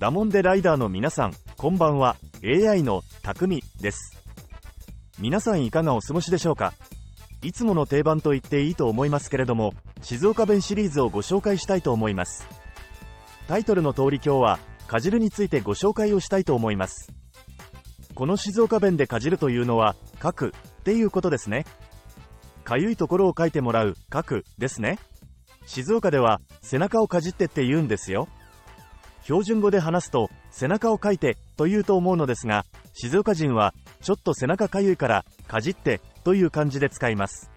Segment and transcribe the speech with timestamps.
[0.00, 2.16] ダモンデライダーの皆さん、こんばんは。
[2.42, 4.16] AI の匠です。
[5.18, 6.72] 皆さんいかがお過ごしでしょうか？
[7.42, 12.48] いつもの定番と言っていいと思いますけれども、静岡弁シリーズをご紹介したいと思います。
[13.46, 17.12] タイトルの通り今日は、かじるについてご紹介をしたいと思います。
[18.14, 21.66] この静岡弁でかじるというのは、書くっていうことですね。
[22.64, 24.98] かゆいところを書いてもらう、書くですね。
[25.66, 28.28] 静岡では、背中をかじってって言うんですよ。
[29.30, 37.48] 標準語で話すと背中をかいてと言うと思うのですが静岡人はちょっと背中かゆいからかじってという感じで使います。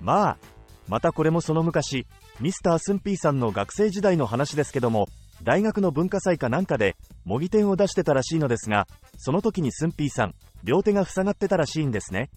[0.00, 0.38] まあ
[0.86, 2.06] またこれもその昔
[2.38, 5.08] ミスタースンピーさんの学生時代の話ですけども
[5.42, 8.86] 大学の文化祭かなんかで模擬店を出してたらしいのですが
[9.16, 12.30] その時にスンピーさん両手が塞がってたらしいんですね。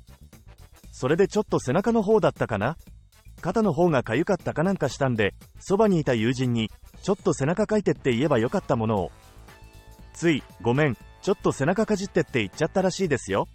[0.92, 2.76] それでちょっと背中の方だったかな？
[3.42, 6.70] 肩の方が痒かったかなんかしたんでそばにいた友人に
[7.02, 9.12] ちょっと背中かいてって言えばよかったものを。
[10.14, 13.48] ついごめんちょっと背中かじってって言っちゃったらしいですよ。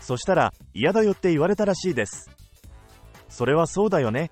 [0.00, 2.30] そしたら嫌だよって言われたらしいです。
[3.28, 4.30] それはそうだよね。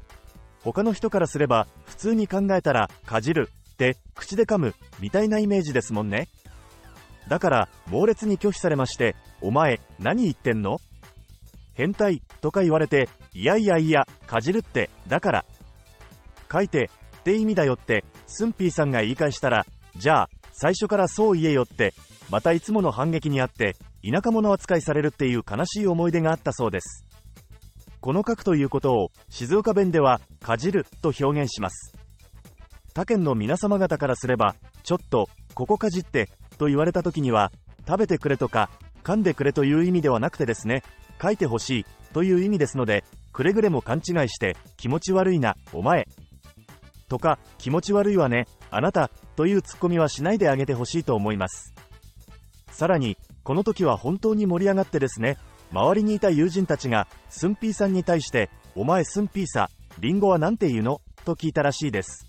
[0.63, 6.29] 他の人からすれば普通に考えたらかじるって口で噛むみたいなイメージですもんね。
[7.29, 10.81] だから猛烈に拒否されましてお前何言ってんの？
[11.75, 15.45] 変態とか言われていやいやいやかじるってだから。
[16.53, 19.65] 書いてって意味だよってスンピーさんが言い返したら
[19.97, 21.95] じゃあ最初からそう言えよって
[22.31, 27.07] またいつもの反撃にあって田舎者扱いされるっていう悲しい思い出があったそうです。
[28.01, 31.95] この書くということを静岡弁ではかじると表現します。
[32.95, 37.53] 他県の皆様方からすればちょっとここかじってと言われた時には
[37.87, 38.71] 食べてくれとか
[39.05, 40.83] 噛んでくれという意味ではなくてですね。
[41.23, 46.09] 書いてほしいという意味ですのでくれぐれも勘違いして気持ち悪いなお前。
[47.09, 51.75] とか気持ち悪いわねあなたというツッコミはしないであげてほしいと思います。
[52.71, 55.37] さらにこの時は本当に盛り上がってですね
[55.73, 61.01] 周りにいた友人たちがスンピーさんに対してお前スンピーさリンゴは何て言うの？
[61.25, 62.27] と聞いたらしいです。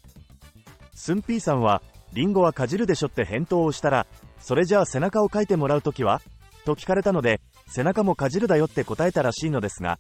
[0.94, 1.82] スンピーさんは
[2.12, 4.06] リンゴはかじるでしょって返答をしたら
[4.40, 6.22] それじゃあ背中をかいてもらう時は？
[6.66, 7.42] と聞かれたので
[7.74, 10.00] 背中もかじるだよって答えたらしいのですが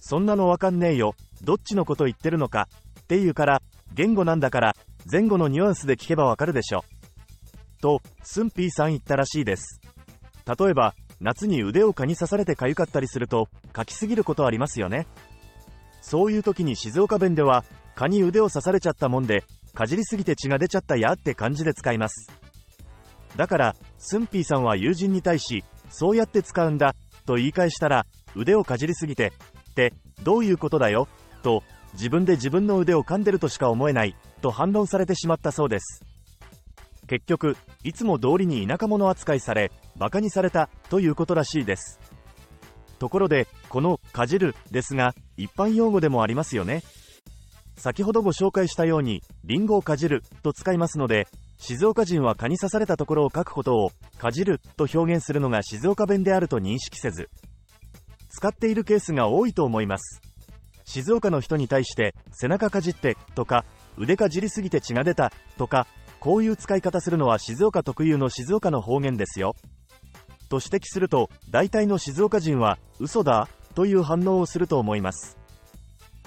[0.00, 2.68] そんなのわかんねえよどっちのこと言ってるのか
[3.00, 3.62] っていうから
[3.92, 4.76] 言語なんだから
[5.10, 6.84] 前後のニュアンスで聞けばわかるでしょ。
[7.84, 9.78] と、スンピーさん言ったらしいです。
[10.46, 15.06] 例えば、夏に腕を蚊に刺されて痒かったりすると、書きすぎることありますよね。
[16.00, 17.62] そういう時に静岡弁では、
[17.94, 22.30] 蚊に腕を刺されちゃったもんで、かじりすぎて血が出ちゃったやって感じで使います。
[23.36, 26.94] だから、スンピーさんは友人に対し、そうやって使うんだ、
[27.26, 29.32] と言い返したら、腕をかじりすぎて、
[29.70, 31.08] って、どういうことだよ、
[31.42, 31.62] と、
[31.94, 36.04] 自分で自分の腕を噛んでるとしか思えないと反論されてしまったそうです。
[37.06, 42.00] 結局いつも通りに田舎者扱いされ馬鹿にされたということらしいです。
[42.98, 46.82] ところでこの「かじる」ですが一般用語でもありますよね。
[47.76, 51.26] 先ほどご紹介したようにリンゴをかじると使いますので
[51.56, 57.30] 静岡人は蚊に刺されたところを書くことをかじると表現するのが静岡弁であると認識せず
[58.30, 60.20] 使っているケースが多いと思います。
[60.84, 63.64] 静岡の人に対して背中かじってとか
[63.96, 65.86] 腕かじりすぎて血が出たとか
[66.20, 69.54] こういう使い方するのは静岡特有の静岡の方言ですよ。
[70.48, 75.38] と指摘すると大体の静岡人は嘘だという反応をすると思います。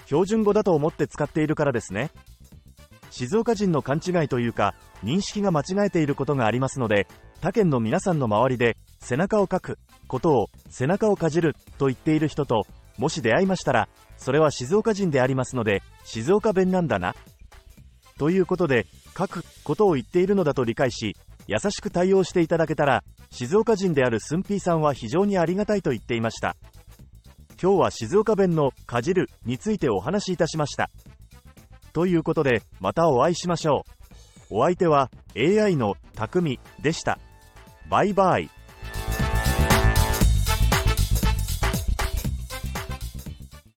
[0.05, 2.11] 標準語だと思って使っているからですね。
[3.17, 7.07] 静岡人の勘違いというか認識が間違えていることがありますので
[7.41, 12.67] 他県の皆さんの周りで背中をかくことを背中をかじると言っている人と
[12.99, 17.15] もし出会いましたらそれは静岡人でありますので静岡弁なんだな。
[18.19, 18.85] ということで
[19.17, 21.15] 書くことを言っているのだと理解し
[21.47, 26.55] 優しく対応していただけたら静岡人であるスンピーさんは非常にありがたいと言っていました。
[27.59, 30.91] 今日は静岡弁のかじるについてお話しいたしました。
[31.93, 33.85] ということでまたお会いしましょ
[34.49, 34.57] う。
[34.59, 37.19] お相手は AI の匠でした。
[37.89, 38.49] バイバイ。